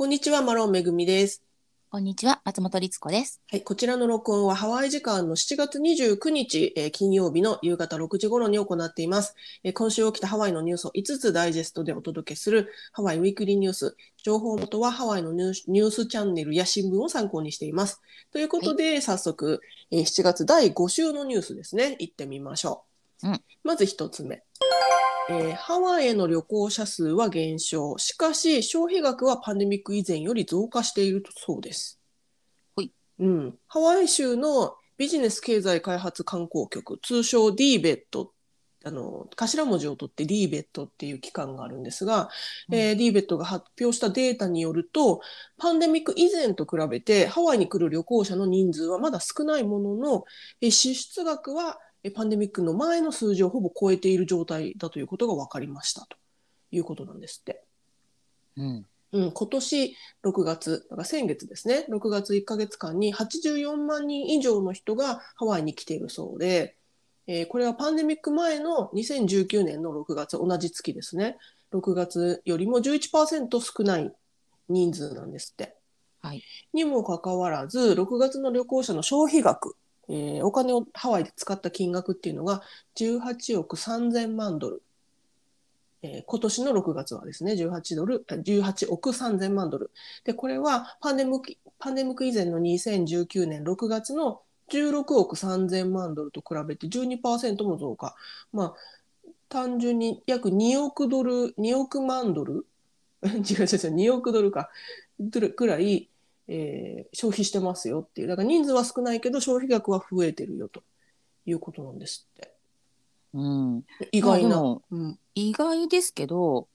[0.00, 1.42] こんにちは、マロンめぐみです。
[1.90, 3.42] こんにちは、松本律子です。
[3.50, 13.94] はい、こちらの録音はハワイ時間の7月29日、えー金曜日の夕方6時頃に行っています、えー今週起きたハワイのニュースを5つダイジェストでお届けするハワイウィークリーニュース。
[14.22, 18.00] 情報元はハワイのニュースニュースチャンネルや新聞を参考にしています。
[18.32, 19.60] ということで、早速、
[19.90, 21.96] えー7月第5週のニュースですね。
[21.98, 22.84] 行ってみましょ
[23.22, 23.28] う。
[23.28, 24.42] うんまず1つ目。
[25.28, 27.98] えーハワイへの旅行者数は減少。
[27.98, 32.00] しかし、消費額はパンデミック以前より増加しているそうです。
[33.20, 38.28] うん、ハワイ州のビジネス経済開発観光局、通称 DBET、
[38.82, 42.30] あの頭文字を取って DBET っていう機関があるんですが、
[42.70, 45.20] うんえー DBET が発表したデータによると、
[45.58, 50.24] パンデミック以前と比べてハワイに来る旅行者の人数はまだ少ないものの、
[50.62, 56.16] えー支出額はえーパンデミックの前の数字をほぼ超えている状態だということが分かりましたと
[56.70, 57.62] いうことなんですって。
[58.56, 58.86] うん。
[59.12, 66.76] うん、今年6月、だから先月ですね、6月1ヶ月間に84万人以上の人がハワイに来ているそうで、
[67.26, 71.38] えーこれはパンデミック前の2019年の6月、同じ月ですね、
[71.72, 74.12] 6月よりも11%少ない
[74.68, 75.76] 人数なんですって。
[76.22, 76.42] はい。
[76.72, 79.74] にもかかわらず、6月の旅行者の消費額、
[80.10, 82.62] えーお金をハワイで使った金額っていうのが
[82.96, 84.82] 18億3000万ドル。
[86.02, 89.90] えー今年の6月はですね、18ドル、18億3000万ドル。
[90.24, 91.38] で、これはパンデミ、
[91.78, 98.14] パンデミック以前の2019年6月の16億3000万ドルと比べて12%も増加。
[98.52, 98.74] まあ、
[99.48, 102.66] 単純に約2億ドル、2億万ドル？
[103.24, 104.70] 違う違う違う、2億ドルか。
[105.20, 106.09] ドルくらい、
[106.50, 108.28] えー消費してますよっていう。
[108.28, 110.82] だから人数は少ないけど消費額は増えてるよと
[111.46, 112.54] いうことなんですって。
[113.34, 113.84] うん。
[114.12, 114.60] 意外な。
[114.90, 116.68] うん意外ですけど、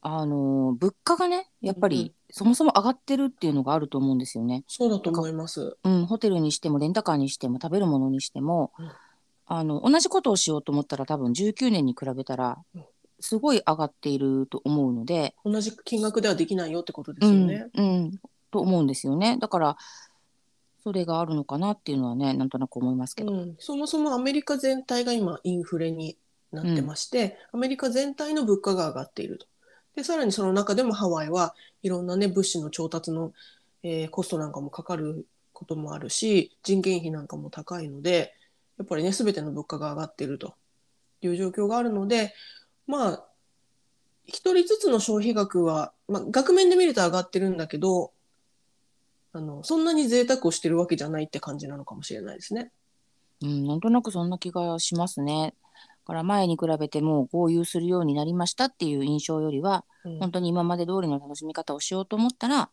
[0.00, 4.64] あの、物価がね、やっぱうんうんり、そもそも上がってるっていうのがあると思うんですよね。
[4.68, 5.76] そうだと思います。
[5.84, 8.90] うん、ホテルにしても、レンタカーにしても、食べるものにしても、うん
[9.46, 12.84] あの、同じことをしようと思ったら、多分19年に比べたらうん、
[13.20, 17.66] すごい上がっていると思うので、同じ金額ではできないよってことですうん、よね。
[17.74, 18.20] うん、
[18.54, 19.36] と思うんですよね。
[19.40, 19.76] だから、
[20.84, 23.32] それがあるのかなっていうのはね、なんとなく思いますけど。
[23.32, 26.16] うんそもそもアメリカ全体が今インフレに
[26.52, 29.46] なってまして、アメリカ全体の物価が上がっていると。
[29.96, 33.32] で、さらにその中でもハワイはいろんなね、物資の調達の、
[33.82, 38.34] えーコストなんかもかかることもあるし、人件費なんかも高いので、
[38.78, 40.54] やっぱりね、すべての物価が上がっていると
[41.22, 42.34] いう状況があるので、
[42.86, 43.24] まあ、
[44.26, 48.12] 一人ずつの消費額は、まあ、額面で見ると上がってるんだけど、
[49.34, 52.70] あの、そんなに贅沢をしてるわけじゃないって感じなのかもしれないですね。
[53.42, 55.54] うん、なんとなくそんな気がしますね。
[56.06, 62.70] だから前に比べてもう豪遊するようになりましたっていう印象よりは、うん本当に今まで通りの楽しみ方をしようと思ったら、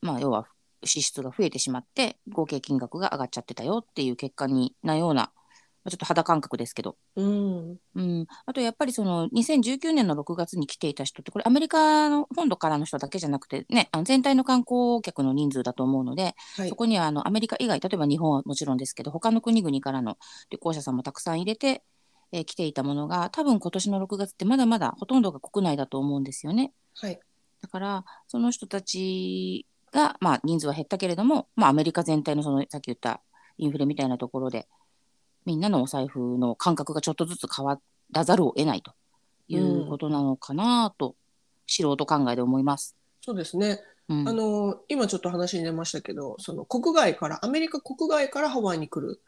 [0.00, 0.46] まあ、要は
[0.84, 5.30] 支出が増えてしまって、合計金額が上がっちゃってたよっていう結果になような、まあ
[5.90, 7.76] ちょっと肌感覚ですけど、うん。
[7.94, 16.76] うん、あとやっぱりその2019年の6月に来ていた人って、これアメリカの本土からの人だけじゃなくて、ね、あの全体の観光客の人数だと思うので、はいそ。
[16.76, 20.16] こにはあのアメリカ以外、例えば日本はもちろんですけど、他の国々からの
[20.50, 21.82] 旅行者さんもたくさん入れて、
[22.32, 26.72] えー来ていたものが、多分今年の6月ってまだまだほとんどが国内だと思うんですよね。
[26.94, 27.20] はい。
[27.60, 33.22] だから、その人たちが、まあ、人数は減ったけれども、まあ、アメリカ全体のそのさっき言った
[33.56, 34.66] インフレみたいなところで、
[35.44, 37.78] みんなのお財布の感覚がちょっとずつ変わ
[38.12, 38.92] らざるを得ないと
[39.48, 41.16] いうことなのかなと、
[41.66, 42.96] 素人考えで思います。
[43.20, 43.80] そうですね。
[44.08, 49.20] うんあの、今ちょっと話に出ましたけど、その国外から、アメリカ国外からハワイに来る、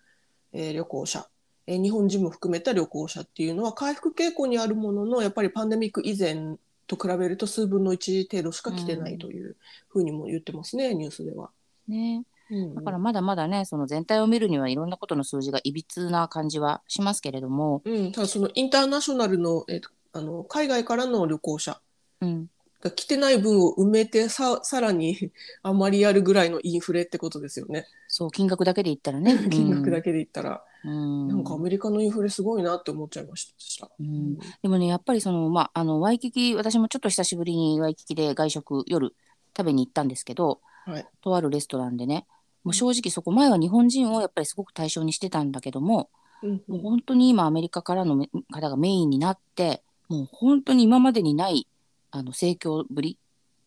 [0.52, 1.28] えー旅行者、
[1.66, 6.56] えー日本人も含めた旅行者っていうのは回復傾向にあるものの、やっぱりパンデミック以前
[6.86, 9.56] と比べると数分の1程度しか来てないという
[9.88, 11.50] ふうにも言ってますね、ニュースでは。
[11.88, 21.78] ね、うんだからまだまだね、その全体を見るにはいろんなことの数字がいびつな感じはしますけれども、うん、ただそのインターナショナルの、えーとあの海外からの旅行者
[22.22, 22.48] うん、
[22.80, 25.30] が来てない分を埋めてささらに
[25.62, 27.86] あまりやるぐらいのインフレってことですよね。
[28.08, 29.36] そう、金額だけで言ったらね。
[29.50, 30.64] 金額だけで言ったら。
[30.84, 33.90] うん、なんかアメリカのインフレすごいなって思っちゃいました。
[33.98, 39.14] うんでもね、やっぱりその、まあ、あの、ワイキキ、私もちょっと久しぶりにワイキキで外食、夜
[39.56, 41.06] 食べに行ったんですけど、はい。
[41.20, 42.26] とあるレストランでね、
[42.66, 46.10] もう正直そこ前は日本人をやっぱりすごく対象にしてたんだけども、
[46.42, 51.68] うんもう本当に今アメリカからのめ方がメインになって、もう本当に今までにない、
[52.10, 53.18] あの、盛況ぶり、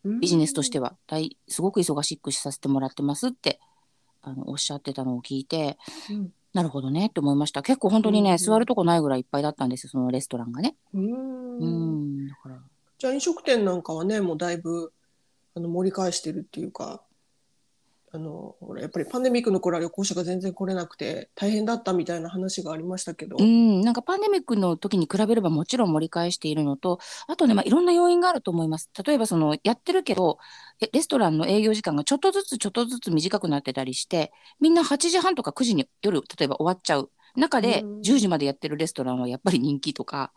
[0.04, 3.62] うんビジネスとしては大、すごく忙しくさせてもらってますって、
[4.22, 5.78] あの、おっしゃってたのを聞いて、
[6.10, 7.62] うんなるほどねって思いました。
[7.62, 10.76] 結構本当にね、うん座るとこないぐらいいっぱいだったんですよ、そのレストランがね。
[10.94, 12.60] うん、だから。
[12.98, 14.92] じゃあ飲食店なんかはねもうだいぶ
[15.56, 17.02] あの盛り返してるっていうか
[18.12, 28.90] あのほらやっぱりパンデミックの頃は旅行者が全然来れなくて大変だったみたいな話がありましたけど、うん、なんかパンデミックの時に比べればもちろん盛り返しているのと、あとね、まあ、いろんな要因があると思います。
[29.06, 30.40] 例えばそのやってるけど、
[30.82, 37.12] えレストランの営業時間がちょっとずつちょっとずつ短くなってたりして、みんな8時半とか9時に夜、例えば終わっちゃう。
[37.36, 40.32] 中でうん10時までやってるレストランはやっぱり人気とか、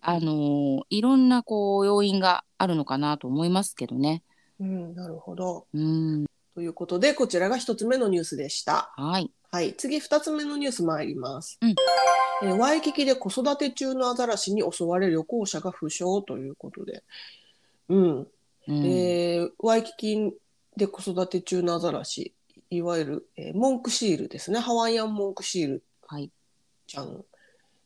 [0.00, 4.22] あのーいろんなこう要因があるのかなと思いますけどね。
[4.60, 5.66] うん、なるほど。
[5.74, 8.92] うん、ということでこちらが一つ目のニュースでした。
[8.96, 9.30] はい。
[9.50, 11.58] はい、次二つ目のニュース参ります。
[11.60, 11.74] うん
[12.42, 17.04] えーワイキキで子育て中のアザラシに襲われ旅行者が負傷ということで、
[17.88, 18.26] うん、
[18.68, 20.32] うんえーワイキキ
[20.76, 22.32] で子育て中のアザラシ、
[22.70, 26.30] いわゆる、えーモンクシールですね、ハワイアンモンクシールはい。
[26.86, 27.24] ちゃん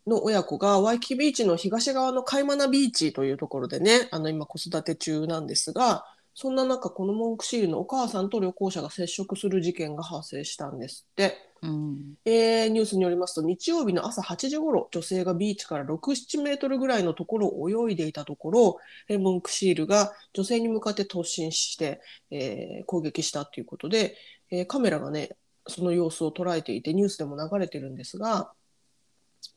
[0.06, 6.06] の親子がワイキキビーチの東側のカイマナビーチというところでね、あの今子育て中なんですが、
[6.38, 11.34] そんな中、このモンクシールのお母さんと旅行者が接触する事件が発生したんですって。
[11.62, 18.78] うん、えーニュースによりますと日曜日の朝8時ごろ女性がビーチから67メートルぐらいのところを泳いでいたところ
[19.08, 24.16] えーモンクシールが女性に向かって突進して、えー攻撃したということで、
[24.50, 25.30] えーカメラがね
[25.66, 28.52] その様子を捉えていてニュースでも流れてるんですが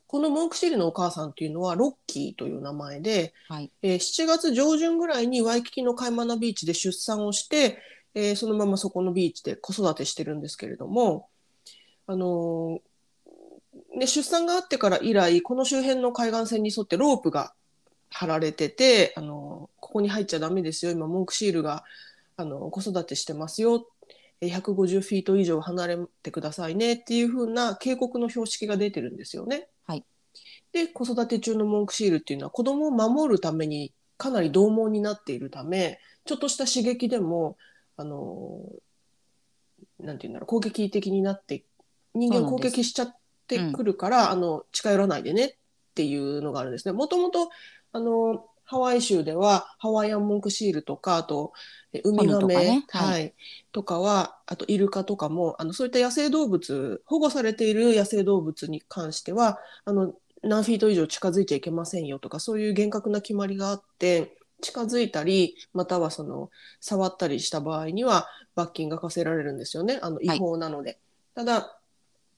[0.10, 3.70] このモンクシールのお母さんというのはロッキーという名前で、はい。
[3.84, 7.78] えー7月上旬ぐらいにワイキキのカイマナビーチで出産をして、
[8.16, 11.30] えーそのままそこのビーチで子育てしてるんですけれども、
[12.08, 17.54] あのーね、出産があってから以来この周辺の海岸線に沿ってロープが
[18.10, 21.84] 張られてて、あのーここに入っちゃダメですよ今モンクシールが、
[22.36, 23.99] あのー子育てしてますよえー
[24.42, 29.68] 150フィート以上離れてくださいねっていう風な警告の標識が出てるんですよね。
[29.86, 30.06] はい
[30.72, 37.58] で子育て中のモンクシールっていうのは子供を守るためにかなり獰猛になっているためちょっとした刺激でも
[37.98, 38.62] あの
[40.00, 41.64] なんていうんだろう攻撃的になって
[42.14, 43.16] 人間を攻撃しちゃっ
[43.48, 45.56] てくるから、あの近寄らないでねっ
[45.96, 46.92] ていうのがあるんですね。
[46.92, 47.50] もともと
[47.92, 51.54] あのハワイ州ではハワイアンモンクシールとかあと
[51.92, 52.84] えウミガホヌとメかね。
[52.92, 53.26] ははい。
[53.26, 53.34] い、
[53.72, 60.14] とかはあとイルカとかもあのそういった野生動物保護されている野生動物に関してはあの
[60.44, 66.50] 何フィート以上近づいちゃいけませんよとかそういう厳格な決まりがあって近づいたりまたはその
[66.80, 70.00] 触ったりした場合には罰金が課せられるんですよね。
[70.02, 71.00] あの違法なので。
[71.34, 71.80] ただ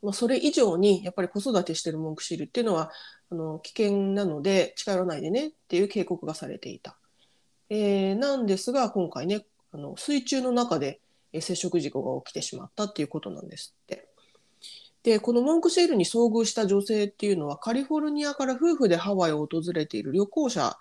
[0.02, 2.92] まあそれ以上にやっぱり子育てしてるモンクシールっていうのは
[3.32, 6.98] あの危険なので近寄らないでねっていう警告がされていた。
[7.70, 11.00] えーなんですが今回ねあの水中の中で
[11.40, 14.08] 接触事故が起きてしまったっていうことなんですって。
[15.04, 20.78] でこのモンクシールに遭遇した女性っていうのはカリフォルニアから夫婦でハワイを訪れている旅行者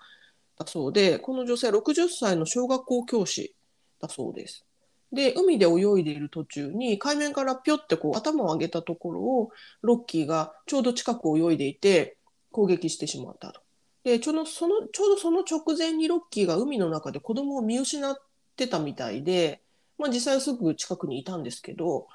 [0.59, 3.55] だそうでこの女性は60歳の小学校教師
[3.99, 4.65] だそうです。
[5.13, 9.49] で海で泳いでいる途中に海面からぴょってこう頭を上げたところを
[9.81, 12.17] ロッキーがちょうど近く泳いでいて
[12.51, 13.61] 攻撃してしまったと。
[14.03, 18.15] でちょうどそのちょうどその直前にロッキーが海の中で子供を見失っ
[18.55, 19.61] てたみたいで、
[19.99, 22.07] まあ、実際はすぐ近くにいたんですけど、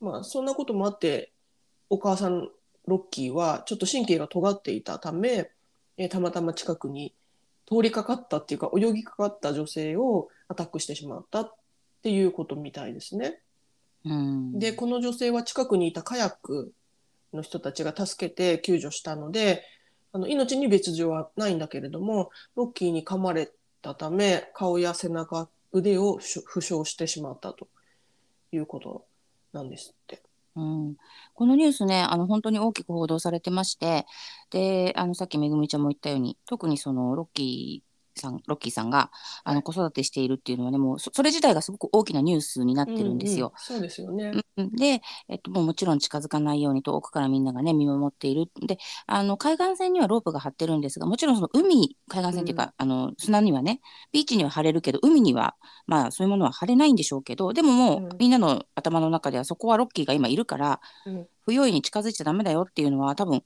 [0.00, 1.32] まあ、そんなこともあって
[1.88, 2.48] お母さん
[2.86, 5.50] ロッキーはちょっと神経が尖っていたため、
[5.96, 7.14] えーたまたま近くに
[7.66, 11.54] 通りかかったっていうか泳ぎかかった女性をアタックしてしまったっ
[12.02, 13.40] ていうことみたいですね。
[14.04, 16.72] うん、でこの女性は近くにいたカヤック
[17.32, 19.64] の人たちが助けて救助したので
[20.12, 23.50] あの命に別状はないんだけれどもロッキーに噛まれ
[23.80, 27.68] たため顔や背中腕を負傷してしまったと
[28.52, 29.06] いうこと
[29.52, 30.22] なんですって。
[30.54, 30.96] うん、
[31.32, 34.04] このニュースね、あの本当に大きく報道されてまして、
[34.50, 39.10] で、あのさっきめぐみちゃんも言ったように、特にそのロッキーさん、ロッキーさんが
[39.44, 43.46] あの子育てしているっていうのはね、もうそそれ自体がすごく大きなニュースになってるんですよ。
[43.46, 44.32] うんうんそうですよね。
[44.56, 48.50] うんで、えっと、もうもちろん近づかないように遠くからみんながね、見守っている。
[48.66, 53.80] で、あの、海岸線にはロープが張ってるんですが、もちろんその海、海岸線っていうか、あの、砂にはね、
[54.12, 63.42] ビーチには張れるけど、海には、まあ、そういうものは張れないんでしょうけど、でももう、うんみんなの頭の中では、そこはロッキーが今いるから、うん不用意に近づいちゃダメだよっていうのは、多分、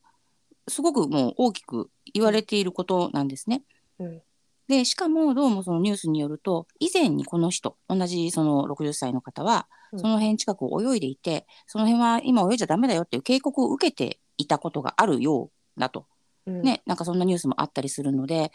[0.68, 3.62] すごくもう大きく言われていることなんですね。
[3.98, 4.22] うん
[4.68, 10.00] で、しかもどうもそのニュースによると、以前にこの人、同じその60歳の方は、うん。
[10.00, 16.06] その辺近くを泳いでいて、その辺は今泳いじゃダメだよっていう警告を受けていたことがあるようだと。
[16.46, 16.62] うん。
[16.62, 18.50] ね、なんかそんなニュースもあったりするので、うん。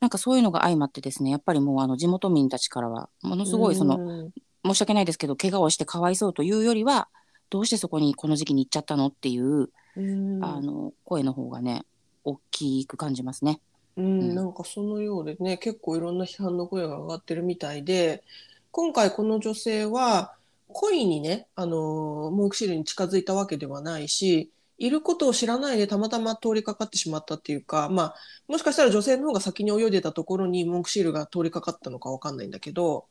[0.00, 4.32] なんかそういうのが相まってですね、やっぱりもうあの地元民たちからは、ものすごいその、うん。
[4.64, 7.08] 申し訳ないですけど、怪我をしてかわいそうというよりは、
[7.50, 10.44] どうしてそこにこの時期に行っちゃったのっていう、うん。
[10.44, 11.84] あの声の方がね、
[12.24, 13.60] 大きく感じますね。
[13.96, 18.22] うん、なんかそのようでね結構いろんな批判の声が上がってるみたいで
[18.70, 20.34] 今回この女性は
[20.68, 28.14] 故意にね、あのモークシールに近づいたわけではないしいることを知らないでたまたま通りかかってしまったっていうか、まあ、
[28.48, 33.04] もしかしたら女性の方が先に泳いでたところにモークシールが通りかかったのかわかんないんだけど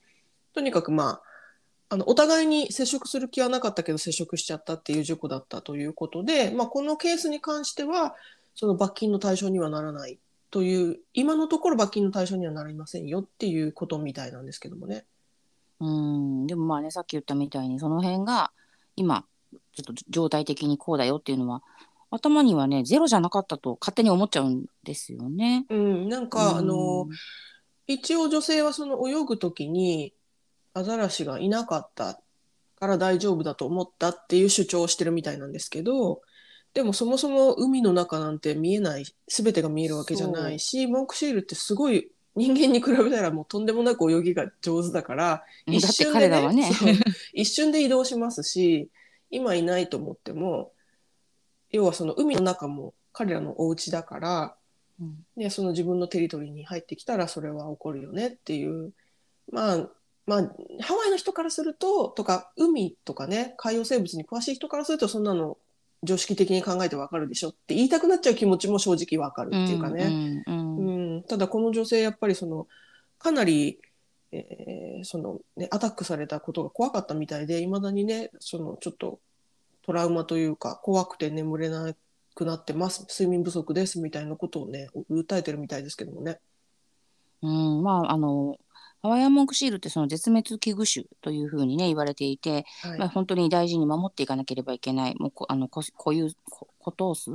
[0.53, 1.21] とにかくまあ
[1.89, 8.15] あのお互いに接触する気はなかったけど接触しちゃったっていう事故だったということで、まあ、このケースに関しては
[8.55, 10.17] その罰金の対象にはならない。
[10.51, 15.05] という今のところ罰金の対象にはなりませんよっていうことみたいなんですけどもね。
[15.79, 18.51] うんでもまあねさっき言ったみたいにその辺が
[18.95, 19.25] 今
[19.73, 21.63] ちょっと状態的にこうだよっていうのは
[22.11, 25.65] 頭にはねゼロじゃなかったと勝手に思っちゃうんですよね。
[25.69, 27.07] うん、なんか、あの
[27.87, 30.13] 一応女性はその泳ぐ時に
[30.73, 32.21] アザラシがいなかった
[32.75, 36.21] から大丈夫だと思ったっていう主張をしてるみたいなんですけど
[36.73, 46.71] でもそもそも海の中なんて見えない全てが見えるわけじゃないしモンクシールってすごい人間に比べたらもうとんでもなく泳ぎが上手だからうんだって彼らはね。
[46.71, 46.93] そう。
[47.33, 48.89] 一瞬で移動しますし
[49.29, 50.71] 今いないと思っても
[51.71, 54.55] 要はその海の中も彼らのお家だから
[54.99, 55.25] うん。
[55.35, 58.93] でその自分のテリトリーに入ってきたらそれは起こるよねっていう。
[59.51, 59.89] まあ
[60.25, 65.57] まあハワイの人からするととか海とかね海洋生物に詳しい人からするとそんなの
[66.03, 70.43] 常識的に考えてわかるでしょって言いたくなっちゃう気持ちも正直わかるっていうかね。
[70.47, 72.67] うんうんうんうん、ただこの女性やっぱりその
[73.19, 73.79] かなり、
[74.31, 79.19] えーそのね、アタックされたことが怖かったみたいでいまだにねそのちょっと
[79.83, 81.93] トラウマというか怖くて眠れな
[82.35, 86.39] くなってます睡眠不足ですみたいなことをね訴えてるみたいですけどもね。
[87.41, 88.57] うん、まああの
[89.01, 92.99] ハワイアンモンクシールってその絶滅危惧種というふうにね言われていて、はい。
[92.99, 97.31] まあ、本当に大事に守っていかなければいけないもうこあのこ固有こ個頭数？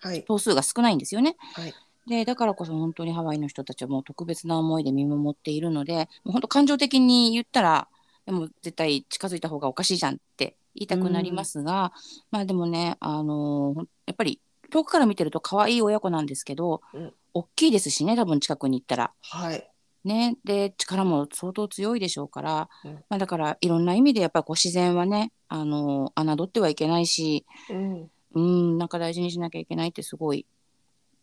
[0.00, 0.22] はい。
[0.24, 1.36] 頭数が少ないんですよね。
[1.54, 1.74] はい。
[2.06, 7.88] でだからこそ本当にハワイの人たちはもう特別な思いで見守っているのでもう本当感情的に言ったら
[8.24, 11.92] でも絶対近づいた方がおかしいじゃんって言いたくなりますが、
[12.30, 17.12] まあでもねあのーやっぱり遠くから見てると可愛い親子なんですけど、うん。
[17.34, 19.12] 大きいですしね多分近くに行ったら。
[19.20, 19.68] はい
[20.02, 30.46] ね、で力も相当強いでしょうから、うんまあ、だからいろんな意味でやっぱりこう自然はねあの侮ってはいけないしうんうんなんか大事にしなきゃいけないってすごい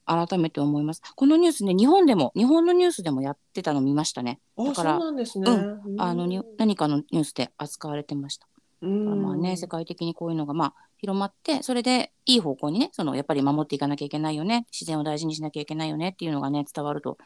[0.06, 1.02] 改めて思います。
[1.16, 4.40] このニュースね日本でも日本のニュースでもやってたの見ましたね。
[4.58, 5.52] あそうだからなんですね。
[5.52, 8.48] うんあのに何かのニュースで扱われてました。
[8.82, 17.18] うんだからまあね世界的にこういうのがまあ広まってそれでいい方向にねそのやっぱり守っていかなきゃいけないよね自然を大事にしなきゃいけないよねっていうのがね伝わると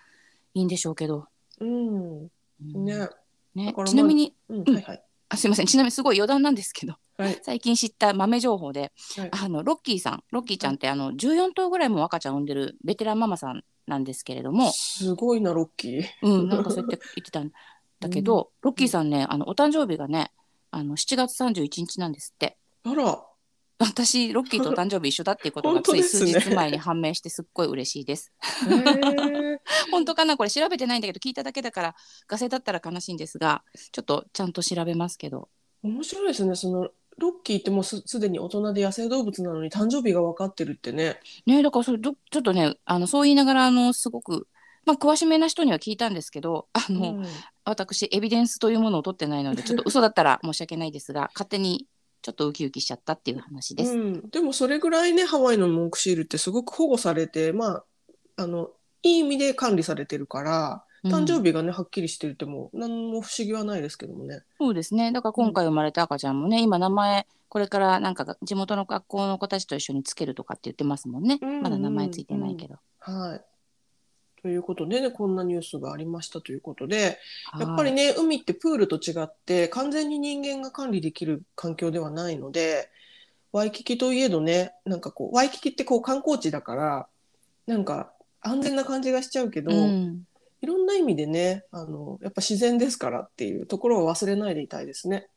[0.54, 1.26] いいんでしょうけど。
[1.62, 2.24] うん。
[2.24, 2.86] うん。
[2.86, 3.10] ね。
[3.56, 3.74] ね。
[3.86, 4.74] ちなみにうんうん。
[4.74, 5.04] はいはい。
[5.30, 5.66] あすいません。
[5.66, 7.40] ちなみにすごい余談なんですけどはい。
[7.42, 9.30] 最近知った豆情報ではい。
[9.32, 16.04] あのロッキーさんロッキーちゃんってあの14頭ぐらいも赤ちゃん産んでるベテランママさんなんですけれども、すごいなロッキー。
[16.22, 17.52] うん、 なんかそうやって言ってたん
[18.00, 20.32] だけど、ロッキーさんねあのお誕生日がね
[20.72, 22.58] あの7月31日なんですって。
[22.84, 23.24] あら
[23.82, 28.32] 私ロッキーとお誕生日一緒だっていうことが本当つい数日前に判明してすっごい嬉しいです。
[28.68, 29.58] へー。
[29.92, 30.38] 本当かな？
[30.38, 31.96] これ調べてないんだけど聞いただけだから
[32.28, 35.50] ガセだったら悲しいんですがちょっとちゃんと調べますけど。
[35.84, 36.56] 面白いですね。
[36.56, 41.20] そのロッキーってもうすすでに大人で野生動物なのに誕生日が分かってるってね。
[41.46, 44.48] ねだからそれどちょっとねあのそう言いながらあのすごく、
[44.86, 47.26] まあ、詳しめな人には聞いたんですけどあの、うん。
[47.64, 51.86] 私エビデンスというものを取ってないのでちょっと嘘だったら申し訳ないですが勝手に
[52.22, 53.94] ちょっとウキウキしちゃったっていう話です。
[53.94, 57.84] うん、でもそれぐらいねハワイのモンクシールってすごく保護されてま
[58.38, 58.70] ああの
[59.04, 61.14] いい意味で管理されてるからうん。
[61.14, 64.44] 誕生日がね、はっきりしてるっても何も不思議はないですけどもね。
[64.60, 65.12] そうですね。
[65.12, 71.62] だから今回生まれた赤ちゃんもね、今名前これからなんか地元の学校の子たちと一緒につけるとかって言ってますもんね、うん。
[71.62, 72.76] まだ名前ついてないけど。
[73.00, 73.51] はい
[74.42, 77.20] ということでねこんなニュースがありましたということで
[77.60, 82.90] やっぱりね、ね海ってプールと違って完全に人間が管理できる環境ではないので
[83.52, 87.08] ワイキキといえどねなんかこうワイキキってこう観光地だから
[87.68, 90.24] なんか安全な感じがしちゃうけど、うん、
[90.62, 95.28] いろんな意味でねあのやっぱ自然ですからっていうところを忘れないでいたいですね。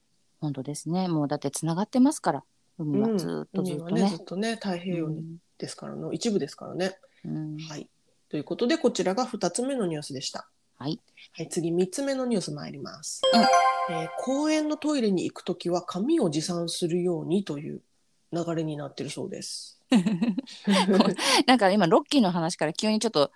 [0.41, 1.09] 本当ですね。
[1.09, 2.45] もうだってつながってますから
[2.79, 3.93] 海はずっとずっとね。
[3.93, 4.17] 海はねず。
[4.17, 5.23] っとね太平洋に
[5.59, 6.97] ですからの一部ですからね。
[7.25, 7.57] うん。
[7.59, 7.89] はい、
[8.35, 10.49] ということでこちらが2つ目のニュースでした。
[10.77, 10.99] はい、
[11.37, 13.39] はい、次3つ目のニュース参ります、う
[13.93, 13.95] ん。
[13.95, 17.81] えー公園のトイレに行くときは紙を持参するようにという
[18.33, 19.81] 流れになってるそうです。
[21.47, 23.31] なんか今ロッキーの話から急にちょっと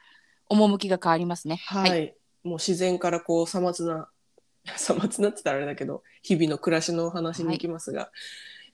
[0.49, 1.61] 趣が変わりますね。
[1.67, 4.09] はい、もう自然からこうさまつな
[4.76, 8.11] さまつなってたらあれだけど日々の暮らしのお話に行きますが、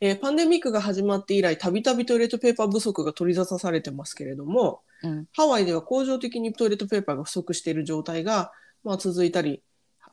[0.01, 9.63] えーパンデミックが始まって以来たびたびトイレットペーパー不足が取り沙汰されてますけれどもうんハワイでは恒常的にトイレットペーパーが不足している状態が、まあ、続いたり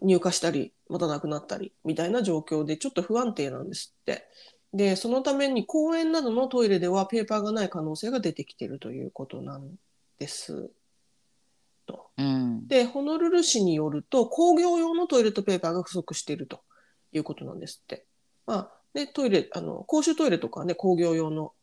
[0.02, 4.28] 入荷したりまたなくなったりみたいな状況でちょっと不安定なんですって。
[4.74, 9.76] でそのために公園などのトイレではペーパーがない可能性が出てきているということなん
[10.18, 10.72] です。
[12.18, 12.68] うん。
[12.68, 16.62] でホノルル市によると工業用のトイレットペーパーが不足していると
[17.12, 18.06] いうことなんですって。
[18.46, 21.54] まあね、トイレあの公衆トイレとかね工業用の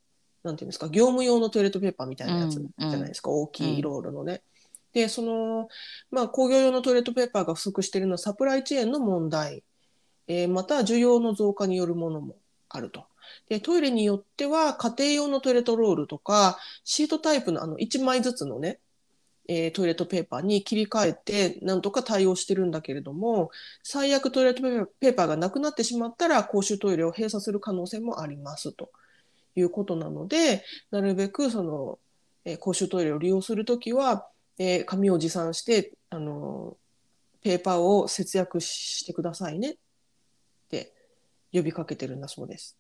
[0.43, 4.43] なんていうんですか業務用のトイレットペーパーみたいなやつじうんゃないですか、大きいロールのね。
[4.93, 5.69] でその、
[6.11, 9.63] まあ、工業用のトイレットペーパーが不足しているのはサプライチェーンの問題、
[10.27, 12.37] えーまた需要の増加によるものも
[12.69, 13.07] あると。
[13.49, 18.81] でトイレによっては家庭用のトイレットロールとかシートタイプのあの1枚ずつのね、
[19.49, 23.51] えートイレットペーパーに切り替えてなんとか対応してるんだけれども
[23.83, 28.91] 最悪トイレットペーパーがなくなってしまったら公衆トイレを閉鎖する可能性もありますと
[29.57, 31.99] いうことなのでなるべくその、
[32.45, 34.27] えー公衆トイレを利用するときは、
[34.59, 36.77] えー紙を持参してあの
[37.43, 39.77] ペーパーを節約してくださいねっ
[40.69, 40.93] て
[41.53, 42.77] 呼びかけてるんだそうです。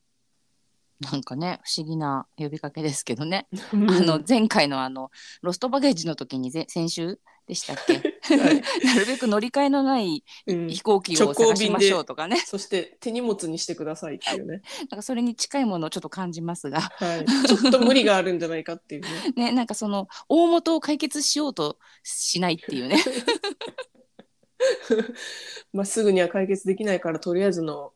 [1.01, 3.47] なんかね、不思議な呼びかけですけどね。
[3.53, 5.11] ああの前回のあの
[5.43, 14.63] ロストバゲージの時にぜ先週でしたっけ、はい なるべく乗り換えのないうん飛行機を探しましょうとかね、そして手荷物にしてくださいっていうね。
[14.91, 17.25] なんかそれに近いものをちょっと感じますが、はい。
[17.25, 19.09] ちょっと無理があるんじゃないかっていうね。
[19.51, 23.03] ね、なんかその大元を解決しようとしないっていうね。
[25.73, 27.93] まあすぐには解決できないからとりあえずの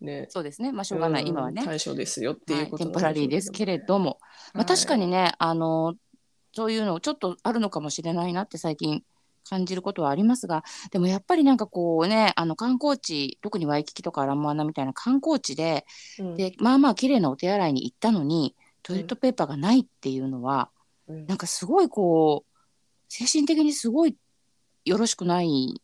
[0.00, 0.26] ね。
[0.28, 1.28] そうですね、まあしょうがない、うん。
[1.28, 1.64] 今はね。
[1.64, 4.18] 対処ですよってはい、いうことテンポラリーですけれども、
[4.54, 5.94] まあ、確かにね、あの
[6.52, 9.04] そういうのちょっとあるのかもしれないなって最近
[9.48, 15.86] 感じることはありますがでもやっぱりなんかこうねあの観光地特にワイキキとかラモアナみたいな観光地で
[16.18, 16.36] うん。
[16.36, 20.70] でまあまあ綺麗なお手洗いに行ったのにトイレットペーパーがないっていうのは、
[21.06, 21.26] うん。
[21.26, 22.52] なんかすごいこう
[23.08, 24.16] 精神的にすごい
[24.84, 25.80] よろしくない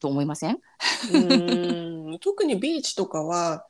[0.00, 0.58] と思いません
[2.18, 3.66] 特にビーチとかは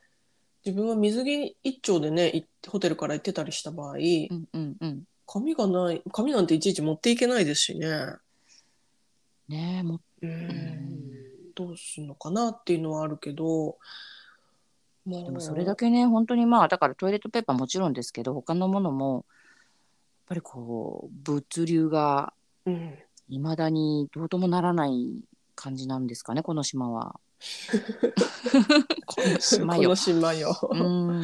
[0.64, 5.04] 自分は水着一丁でねいホテルから行ってたりした場合うんうんうん。
[5.26, 7.88] 紙がない紙なんていちいち持っていけないですしね。
[9.48, 11.02] ねえもううん。
[11.54, 13.76] どうすんのかなっていうのはあるけど
[15.04, 19.24] まあでもそれだけね本当にまあだからトイレットペーパーもちろんですけど他のものもやっ
[20.26, 22.32] ぱりこう物流が
[22.64, 22.98] うん。
[23.28, 25.24] いまだにどうともならない
[25.54, 27.18] 感じなんですかねこの島は。
[29.06, 29.96] この島よこの。
[29.96, 30.68] 島よ。
[30.70, 31.22] うん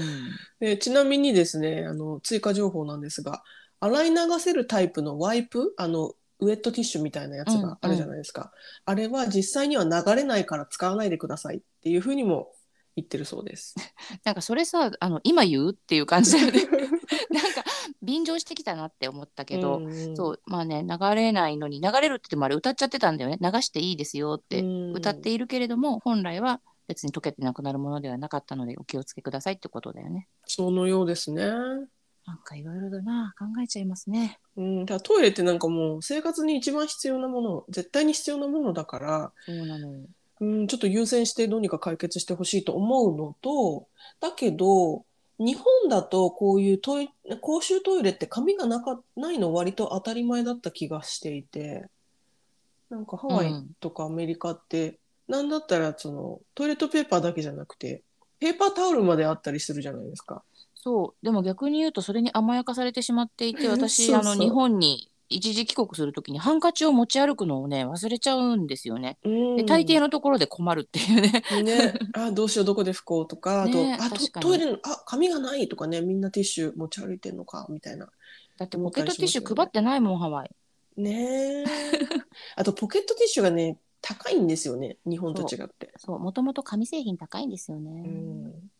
[0.61, 3.42] でちなみにですねあの追加情報なんですが
[3.81, 8.52] 洗い流せるタイプのワイプあのウェットティッシュみたいなやつがあるじゃないですか、
[8.85, 12.52] あれは実際には流れないから使わないでくださいっていうふうにも
[13.00, 13.74] 言ってるそうです。
[14.24, 16.61] なんかそれさあの今言うっていう感じだよね。
[17.30, 17.64] なんか
[18.02, 30.28] 便乗してきたなって思ったけど、うんそうまあね流れないのに流れるって言ってもあれ歌っちゃってたんだよね流していいですよってうん歌っているけれども、本来は別に溶けてなくなるものではなかったのでお気をつけくださいってことだよね。
[30.46, 31.44] そのようですね。
[32.28, 34.38] なんかいろいろだな考えちゃいますね。
[34.56, 40.06] うん、だトイレってなんかもう生活に一番必要なもの絶対に必要なものだから、そうなのよ。
[40.40, 43.87] うん、ちょっと優先してどうにか解決してほしいと思うのと
[44.20, 45.05] だけど
[45.38, 51.87] 日本だとこういうトイ公衆トイレって紙がなかないの割と当たり前だった気がしていて
[52.90, 54.98] なんかハワイとかアメリカって、
[55.29, 58.03] なんだったらそのトイレットペーパーだけじゃなくて
[58.40, 60.42] ペーパータオルまであったりするじゃないですか。
[60.74, 69.19] そうでも逆に言うとそれに甘やかされてしまっていて私 あの日本に一時帰国するときにハンカチを持ち歩くのをね忘れちゃうんですよね。
[69.25, 71.43] うんで大抵のところで困るっていうね。
[71.62, 78.09] ね、あどうしようどこで拭こうとか、 ねあとあトイレのあ紙がないとかねみんなティッシュ持ち歩いてんのかみたいな
[78.57, 80.51] だってポケットティッシュ配ってないもんハワイ。
[80.97, 81.64] ねえ
[82.57, 85.93] あとポケットティッシュがね高いんですよね日本と違って。
[85.97, 87.91] そうもともと紙製品高いんですよね。
[87.91, 88.71] うん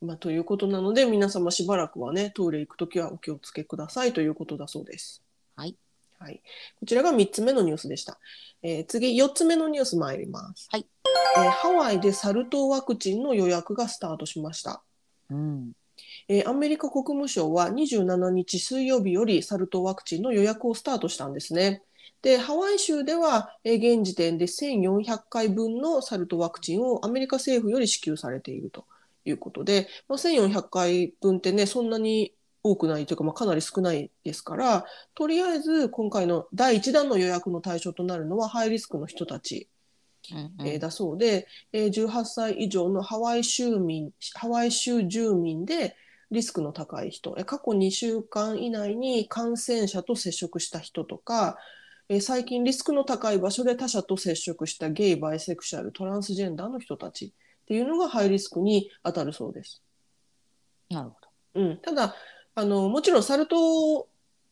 [0.00, 5.22] まあ、ということなので皆様しばらくはねトイレ行くときはお気をつけくださいということだそうです。
[5.56, 5.76] はい、
[6.24, 6.40] はい、
[6.80, 8.18] こちらが3つ目のニュースでした。
[8.62, 10.68] えー次4つ目のニュース参ります。
[10.70, 10.86] はい
[11.36, 14.82] えーハワイでサル痘ワクチンの予約がスタートしました。
[15.30, 15.72] うん
[16.28, 21.82] えーアメリカ国務省は27日水曜日よりサル痘ワクチンの予約をスタートしたんですね。
[22.22, 28.86] でハワイ州では、えー現時点で1400回分のサル痘ワクチンをアメリカ政府より支給されていると
[29.26, 32.32] いうことで、まあ、1400回分ってねそんなに
[32.64, 39.68] 多くないというか、まあ、かなり少ないですからとりあえず今回の第1弾の予約の対象となるのはハイリスクの人たち
[40.32, 40.66] うんうん。
[40.66, 45.94] えーだそうで、えー18歳以上のハワイ州民ハワイ州住民で
[46.30, 51.58] リスクの高い人えー過去2週間以内に感染者と接触した人とか、
[52.08, 59.82] えー最近リスクの高い場所で他者と接触したゲイ、バイセクシャル、トランスジェンダーの人たちっていうのがハイリスクに当たるそうです。
[60.88, 61.16] なるほ
[61.54, 62.14] うん、ただ
[62.54, 64.06] あのもちろんサル痘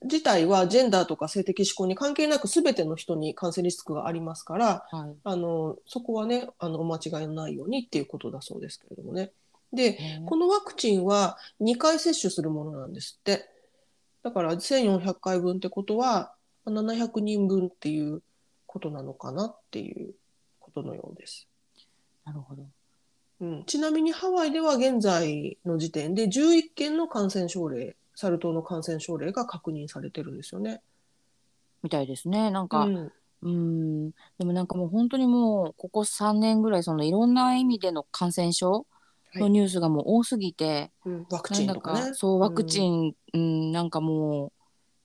[0.05, 4.99] 自体はジェンダーとか性的指向に関係なく全ての人に感染リスクがありますからど。
[4.99, 5.15] はい。
[5.25, 9.33] あのそこはねあのお間違いのないようにっていうことだそうですけれどもね。
[9.73, 13.49] でねこのワクチンは2回接種するものなんですって。
[14.23, 16.35] だから1400回分ってことは
[16.67, 18.23] 700人分っていう
[18.67, 20.15] ことなのかなっていう
[20.61, 21.49] ことのようです。
[22.25, 22.65] なるほど。
[23.43, 30.81] うん、ちなみにハワイでは現在の時点で11件の感染症例、サル痘の感染症例が確認されてるんですよね。
[31.83, 32.53] みたいですね。
[32.53, 38.87] なんか、うん、うん、でもなんかもう本当にもうここ3年ぐらいそのいろんな意味での感染症
[39.35, 41.27] のニュースがもう多すぎて、うん。
[41.29, 43.73] ワクチンとかそうワクチン、うん。
[43.73, 44.53] なんかもう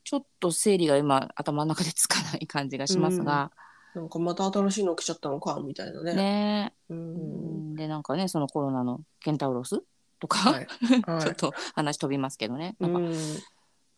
[0.03, 3.51] ちょっと整理が今頭の中でつかない感じがしますが、
[3.95, 6.13] なんかまた新しいの来ちゃったのかみたいなね。
[6.13, 6.73] ね。
[6.89, 7.73] ううん。
[7.73, 9.81] ん、でなんかねそのコロナのケンタウロス
[10.19, 10.67] とか、はい。
[11.05, 11.21] はい。
[11.21, 12.75] ちょっと話飛びますけどね。
[12.79, 13.13] なんかうん。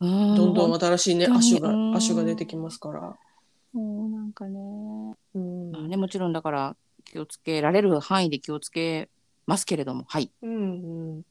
[0.02, 0.36] うん。
[0.36, 1.91] どんどん新しいね本当に亜種うん。
[1.91, 3.17] が亜種が出てきますから。
[3.73, 4.60] もうなんかね,、
[5.36, 5.71] うん。
[5.71, 6.75] まあ、ねもちろんだから
[7.06, 9.10] 気をつけられる範囲で気をつけ
[9.45, 10.06] ますけれども。
[10.08, 10.32] はい。
[10.41, 11.25] うんうん、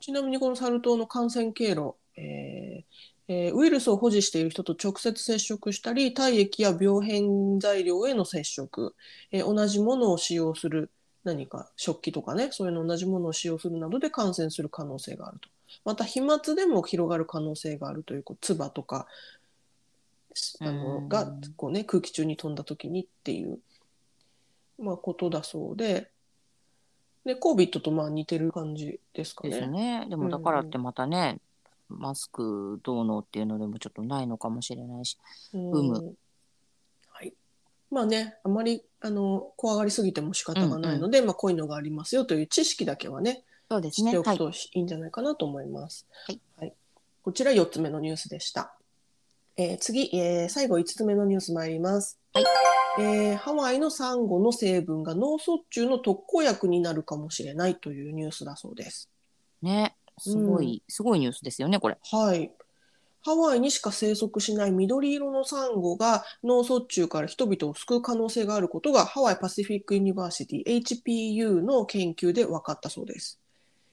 [0.00, 8.96] ちなみにこのサル痘の感染経路、えーえーウイルスを保持している人と直接接触したり体液や病変材料への接触、
[9.30, 10.90] えー同じものを使用する
[11.22, 15.48] 何か食器とかねそういうの同じものを使用するなどで感染する可能性があると。
[15.84, 19.06] また飛沫でも広がる可能性があるというこう唾とか
[20.60, 20.76] あうん。
[20.78, 23.60] のがこう、ね、空気中に飛んだ時にっていう、
[24.80, 26.10] まあ、ことだそうで。
[27.24, 30.00] で COVID とまあ似てる感じですかですね。
[30.00, 30.06] ね。
[30.08, 30.30] でもうん。
[30.30, 31.38] だからってまたね、
[31.90, 35.18] マスクどうのっていうのでもちょっとないのかもしれないし。
[35.52, 36.14] うん有無
[37.08, 37.34] はい。
[37.90, 44.10] まあね、あまりあの怖がりすぎても仕方がないので、まあこういうのがありますよという知識だけはね、そうですね。
[44.12, 44.38] 知っておくはい。
[44.38, 46.06] といいんじゃないかなと思います。
[46.26, 46.40] はい
[47.22, 48.74] こちら4つ目のニュースでした。
[49.56, 52.18] えー次、えー最後5つ目のニュース参ります。
[52.32, 52.44] はい
[52.98, 59.10] えーハワイのサンゴの成分が脳卒中の特効薬になるかもしれないというニュースだそうです。
[59.62, 59.94] ね。
[60.20, 61.98] すごい、すごいニュースですよね、これ。
[62.10, 62.50] はい。
[63.22, 73.38] ハワイにしか生息しない緑色のサンゴが脳卒中から人々を救う可能性があることがハワイパシフィック・ユニバーシティ HPU の研究で分かったそうです。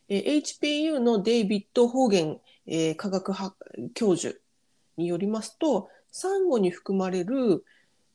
[0.09, 3.55] えー HPU のデイビッド・ホーゲン、えー科学博
[3.93, 4.37] 教授
[4.95, 7.65] によりますと、サンゴに含まれる、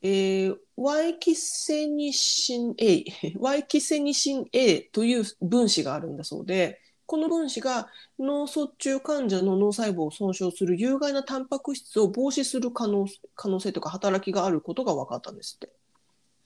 [0.01, 3.05] えー、ワイキセニシン A、
[3.39, 6.79] ワイキセニシン A という分子があるんだそうで、
[7.13, 15.71] この分子が脳卒中患者の脳細胞を損傷する有害なタンパク質を防止する可能可能性とか働きがあることが分かったんですって。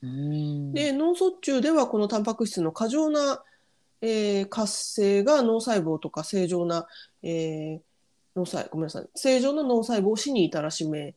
[0.02, 0.74] うん。
[0.74, 3.42] で脳卒中ではこのタンパク質の過剰な、
[4.02, 6.86] えー活性が脳細胞とか正常な、
[7.22, 7.80] えー
[8.36, 11.14] 脳細ごめんなさい正常な脳細胞を死に至らしめ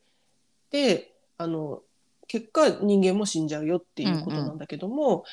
[0.70, 1.82] てあの
[2.32, 5.24] 結果人間も死んじゃうよっていうことなんだけども、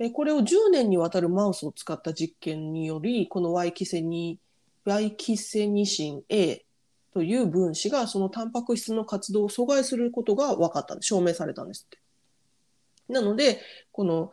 [0.00, 4.40] えーこれを10年にわたるマウスを使った実験によりこの Y キセニ
[4.84, 6.64] Y キセニシン A
[7.14, 11.98] という分子がそのタンパク質の活動を阻害することが分かった証明されたんですって。
[13.08, 13.60] なので
[13.92, 14.32] この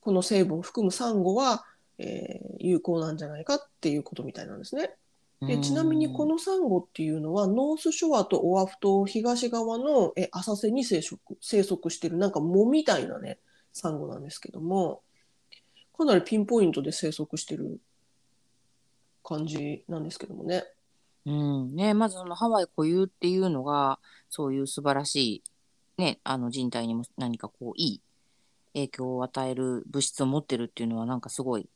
[0.00, 1.66] この成分を含むサンゴは、
[1.98, 4.94] えー有効なんじゃないかっていうことみたいなんですね。
[5.42, 13.38] でちなみにこのサンゴっていうのはノースショアとオアフ島東側のえ浅瀬に生息生息してるなんか藻みたいなね
[13.72, 15.02] サンゴなんですけども
[15.96, 17.80] かなりピンポイントで生息してる
[19.22, 20.64] 感じなんですけどもね。
[21.26, 23.98] うんね、まずそのハワイ固有っていうのが
[24.30, 25.42] そういう素晴らし
[25.98, 28.00] い、ね、あの人体にも何かこういい
[28.74, 31.68] 影響を与える物質を持ってるっていうのはなんかすごい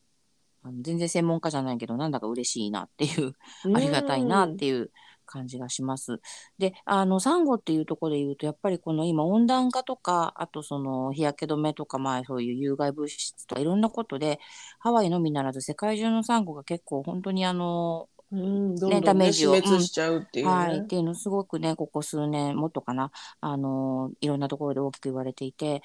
[0.62, 3.34] あの全然専門家じゃないけどなんだか嬉しいなっていう
[3.74, 4.90] ありがたいなっていう
[5.26, 6.20] 感じがします。
[6.58, 14.40] であのサンゴっていうところで言うとやっぱりこの今温暖化とかあとその日焼け止めとかまあそういう有害物質とかいろんなことで
[14.80, 20.52] ハワイのみならず世界中のサンゴが結構本当にあのうん、どんどん、ねねダメージをしちゃうっていうね。
[20.52, 25.82] はい、っていうのすごくねここ数年もっとかなあのいろんなところで大きく言われていてだ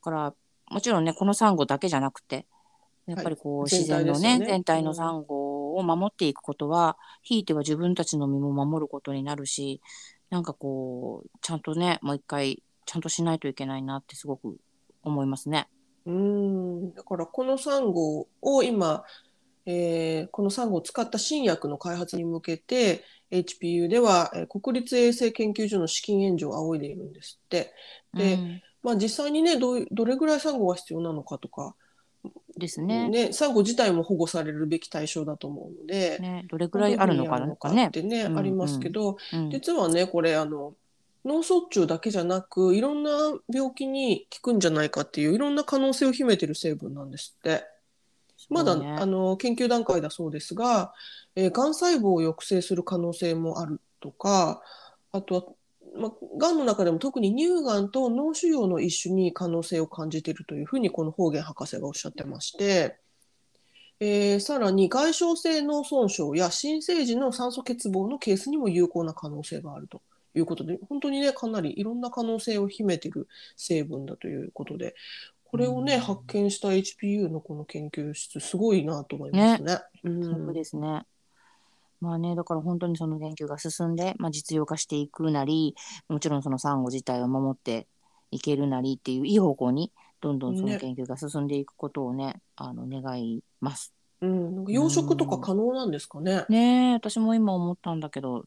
[0.00, 0.34] から
[0.70, 2.46] もちろんねこのサンゴだけじゃなくて
[3.06, 4.46] やっぱりこう、はい自然のねね。
[4.46, 9.80] 全体のサンゴを守っていくことは、ひいては自分たちの身も守ることになるし
[10.30, 14.56] なんかこうちゃんとねもう一回ちゃんとしないといけないなってすごく
[15.02, 15.68] 思いますね。
[16.06, 19.04] うん、だからこのサンゴを今、
[19.66, 27.72] えーこのサンゴを使った新薬の開発に向けて、HPU では、えー国立衛生研究所の資金援助を仰いでいるんですって。
[28.12, 28.62] でうん。
[28.82, 31.74] まあ、実際にねどれぐらいサンゴが必要なのかとか、
[32.56, 33.32] ですねね。
[33.32, 37.90] サンゴ自体も保護されるべき対象だと思うので、ね、どれぐらいあるのかなかねっ。
[37.90, 40.74] てね、うんありますけど、うん実はねこれあの
[41.24, 43.10] 脳卒中だけじゃなくいろんな
[43.52, 47.64] 病気に効くんじゃないかっていういろんな可能性を秘めてる成分なんですって。
[48.50, 50.92] まだ、ねあの研究段階だそうですが、
[51.34, 54.60] えー、がん細胞を抑制する可能性もあるとか
[55.12, 55.44] あとは、
[55.96, 62.98] まあ、がんの中でも特に乳がんと脳腫瘍の一種に可能性を感じているというふうにこの方言博士がおっしゃってまして、
[64.00, 70.02] えーさらに外傷性脳損傷や新生児の酸素欠乏のケースにも有効な可能性があると
[70.34, 74.94] いうことで本当にねかなりいろんな可能性を秘めている成分だということで
[75.44, 79.78] これをね、うん発見した HPU のこの研究室すごいなと思いますね。
[80.02, 81.06] うんそうですね。
[82.04, 85.74] まあね、だから本当にその研究が進んで、まあ、実用化していくなり、
[86.08, 87.86] もちろんそのサンゴ自体を守って
[88.30, 89.90] いけるなりっていういい方向に、
[90.20, 93.92] どんどんそのね研究が進んでいくことをね、あの願います。
[94.20, 96.44] うん、養殖とか可能なんですかね？
[96.48, 98.44] ねえ、私も今思ったんだけど、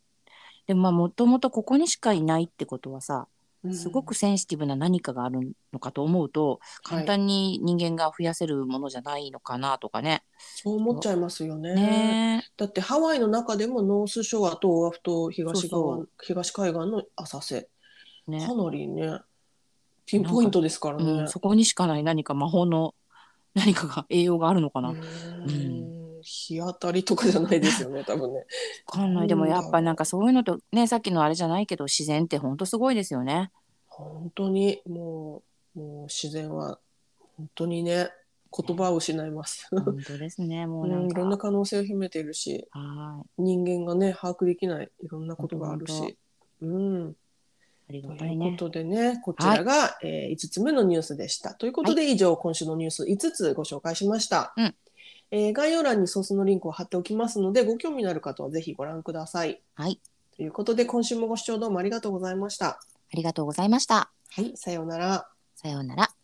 [0.68, 3.37] でもまあもともとここにしかいないってことはさ、うん
[3.74, 10.24] すごくセンシティブな何かがあるのかと思うと、簡単に人間が増やせるものじゃないのかなとかね。
[10.38, 11.74] そう思っちゃいますよね。
[11.74, 17.70] ねだってハワイの中でもノースショアとオアフ島東側東海岸の浅瀬
[18.28, 19.20] え、ねかなりね
[20.06, 21.04] ピンポイントですからね。
[21.04, 22.94] うん、そこにしかない何か魔法の
[23.54, 24.90] 何かが栄養があるのかな。
[24.90, 24.98] わう
[25.52, 28.46] ん日当たりとかじゃないですよね多分ね。
[28.86, 29.28] かんない。
[29.28, 33.50] でもやっぱなんかそういうのとね、さっきのあれじゃないけど、自然って本当すごいですよね。
[33.88, 35.42] 本当にも
[35.76, 36.80] うもう自然は
[37.38, 38.10] 本当にね
[38.56, 39.68] 言葉を失います。
[39.72, 40.68] 本当ですね。
[40.68, 41.20] もううなんんか。
[41.20, 46.18] いろんな可能性を秘めているしは人間がね把握できないいろんなことがある本し。
[46.62, 47.16] うんい。
[47.90, 48.48] ありとがたいね。
[48.48, 51.54] いうことでね、こちらが、えー5つ目のニュースでした。
[51.54, 54.54] ということで、以上、今週のニュース5つご紹介しました。
[54.58, 54.76] うん
[55.32, 59.62] えー概要欄にソースのリンクを貼っておきますので、ご興味のある方はぜひご覧ください。
[59.76, 60.00] はい。
[60.36, 62.68] ということで、今週もご視聴どうもありがとうございました。
[62.68, 62.80] あ
[63.14, 64.12] りがとうございました。
[64.32, 65.28] はい、さようなら。
[65.56, 66.17] さようなら。